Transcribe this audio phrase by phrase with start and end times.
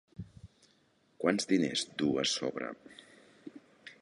[1.25, 2.75] Quants diners duu a sobre?